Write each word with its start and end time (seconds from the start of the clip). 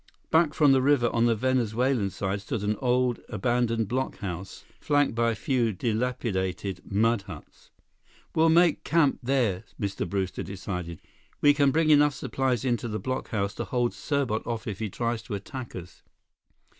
Back 0.31 0.55
from 0.55 0.71
the 0.71 0.81
river 0.81 1.11
on 1.13 1.27
the 1.27 1.35
Venezuelan 1.35 2.09
side 2.09 2.41
stood 2.41 2.63
an 2.63 2.75
old, 2.77 3.19
abandoned 3.29 3.87
blockhouse 3.87 4.63
flanked 4.79 5.13
by 5.13 5.29
a 5.29 5.35
few 5.35 5.73
dilapidated 5.73 6.81
mud 6.91 7.21
huts. 7.27 7.69
"We'll 8.33 8.49
make 8.49 8.83
camp 8.83 9.19
there," 9.21 9.63
Mr. 9.79 10.09
Brewster 10.09 10.41
decided. 10.41 11.03
"We 11.39 11.53
can 11.53 11.69
bring 11.69 11.91
enough 11.91 12.15
supplies 12.15 12.65
into 12.65 12.87
the 12.87 12.97
blockhouse 12.99 13.53
to 13.57 13.65
hold 13.65 13.93
Serbot 13.93 14.41
off 14.47 14.65
if 14.65 14.79
he 14.79 14.89
tries 14.89 15.21
to 15.21 15.35
attack 15.35 15.75
us." 15.75 16.01